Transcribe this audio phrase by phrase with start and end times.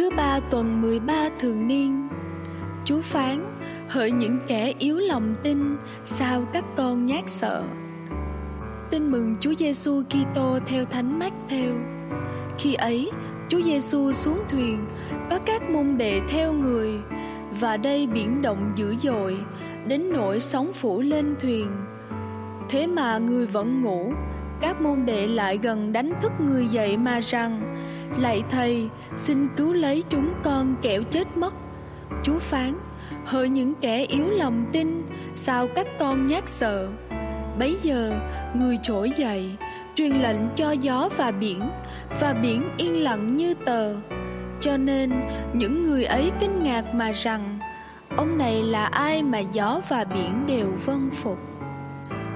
[0.00, 2.08] thứ ba tuần 13 thường niên.
[2.84, 3.56] Chúa phán
[3.88, 7.62] Hỡi những kẻ yếu lòng tin, Sao các con nhát sợ?
[8.90, 11.74] Tin mừng Chúa Giêsu Kitô theo Thánh mát theo
[12.58, 13.10] Khi ấy,
[13.48, 14.86] Chúa Giêsu xuống thuyền,
[15.30, 16.90] Có các môn đệ theo người,
[17.60, 19.36] Và đây biển động dữ dội,
[19.86, 21.66] Đến nỗi sóng phủ lên thuyền.
[22.68, 24.12] Thế mà người vẫn ngủ
[24.60, 27.76] các môn đệ lại gần đánh thức người dậy mà rằng
[28.18, 31.54] Lạy thầy, xin cứu lấy chúng con kẻo chết mất.
[32.22, 32.74] Chúa phán
[33.24, 35.02] Hỡi những kẻ yếu lòng tin
[35.34, 36.88] Sao các con nhát sợ?
[37.58, 38.20] Bấy giờ
[38.54, 39.56] người trỗi dậy
[39.94, 41.70] Truyền lệnh cho gió và biển
[42.20, 43.94] Và biển yên lặng như tờ.
[44.60, 45.12] Cho nên
[45.52, 47.58] những người ấy kinh ngạc mà rằng
[48.16, 51.38] Ông này là ai mà gió và biển đều vâng phục?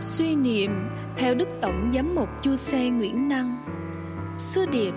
[0.00, 0.70] Suy niệm
[1.16, 3.56] theo Đức Tổng Giám mục Chu Xe Nguyễn Năng.
[4.38, 4.94] Sứ điệp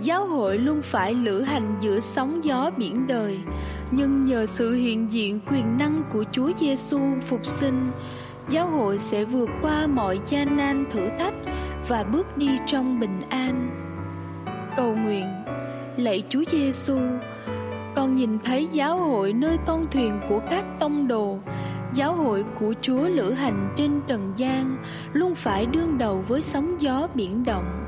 [0.00, 3.38] Giáo hội luôn phải lữ hành giữa sóng gió biển đời
[3.90, 7.90] Nhưng nhờ sự hiện diện quyền năng của Chúa Giêsu phục sinh
[8.48, 11.34] Giáo hội sẽ vượt qua mọi gian nan thử thách
[11.88, 13.70] Và bước đi trong bình an.
[14.76, 15.26] Cầu nguyện
[15.96, 16.98] Lạy Chúa Giêsu,
[17.94, 21.38] con nhìn thấy giáo hội nơi con thuyền của các tông đồ
[21.94, 24.76] Giáo hội của Chúa lữ hành trên trần gian
[25.12, 27.86] Luôn phải đương đầu với sóng gió biển động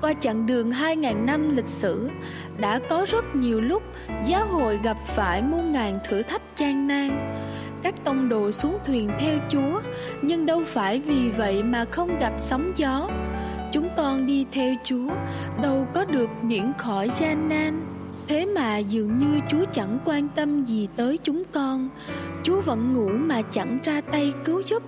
[0.00, 2.10] qua chặng đường 2.000 năm lịch sử,
[2.58, 3.82] đã có rất nhiều lúc
[4.26, 7.34] giáo hội gặp phải muôn ngàn thử thách gian nan.
[7.82, 9.80] Các tông đồ xuống thuyền theo Chúa,
[10.22, 13.08] nhưng đâu phải vì vậy mà không gặp sóng gió.
[13.72, 15.10] Chúng con đi theo Chúa,
[15.62, 17.97] đâu có được miễn khỏi gian nan.
[18.28, 21.88] Thế mà dường như Chúa chẳng quan tâm gì tới chúng con.
[22.42, 24.82] Chúa vẫn ngủ mà chẳng ra tay cứu giúp.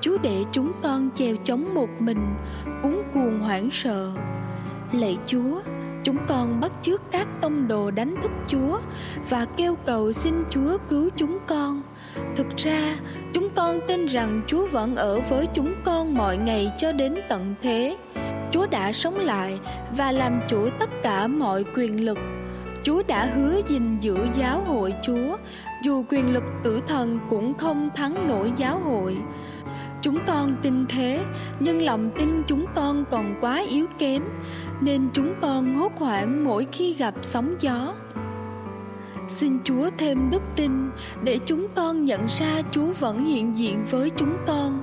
[0.00, 2.34] Chúa để chúng con chèo chống một mình
[2.82, 4.12] Cuốn cuồng hoảng sợ.
[4.92, 5.60] Lạy Chúa,
[6.06, 8.80] Chúng con bắt chước các tông đồ đánh thức Chúa
[9.28, 11.82] Và kêu cầu xin Chúa cứu chúng con.
[12.36, 12.96] Thực ra,
[13.32, 17.54] chúng con tin rằng Chúa vẫn ở với chúng con mọi ngày cho đến tận
[17.62, 17.96] thế.
[18.52, 19.58] Chúa đã sống lại
[19.96, 22.18] và làm chủ tất cả mọi quyền lực
[22.82, 25.36] Chúa đã hứa gìn giữ giáo hội Chúa
[25.82, 29.16] Dù quyền lực tử thần cũng không thắng nổi giáo hội
[30.02, 31.24] Chúng con tin thế,
[31.60, 34.22] nhưng lòng tin chúng con còn quá yếu kém,
[34.80, 37.94] nên chúng con hốt hoảng mỗi khi gặp sóng gió.
[39.28, 40.90] Xin Chúa thêm đức tin
[41.22, 44.82] để chúng con nhận ra Chúa vẫn hiện diện với chúng con.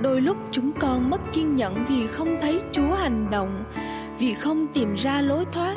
[0.00, 3.64] Đôi lúc chúng con mất kiên nhẫn vì không thấy Chúa hành động,
[4.18, 5.76] vì không tìm ra lối thoát.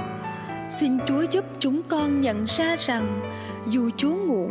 [0.70, 3.22] Xin Chúa giúp chúng con nhận ra rằng
[3.68, 4.50] dù Chúa ngủ,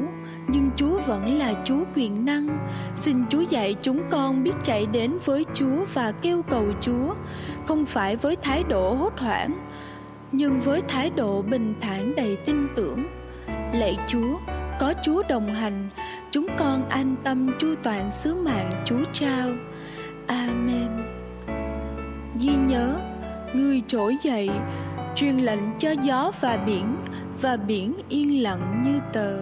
[0.48, 2.68] nhưng Chúa vẫn là Chúa quyền năng.
[2.96, 7.14] Xin Chúa dạy chúng con biết chạy đến với Chúa và kêu cầu Chúa,
[7.66, 9.52] không phải với thái độ hốt hoảng,
[10.32, 13.04] nhưng với thái độ bình thản đầy tin tưởng.
[13.72, 14.38] Lạy Chúa,
[14.78, 15.88] có Chúa đồng hành,
[16.30, 19.50] chúng con an tâm chu toàn sứ mạng Chúa trao.
[20.26, 20.88] Amen.
[22.40, 22.96] Ghi nhớ,
[23.54, 24.50] người trỗi dậy,
[25.14, 26.96] truyền lệnh cho gió và biển,
[27.40, 29.36] và biển yên lặng như tờ.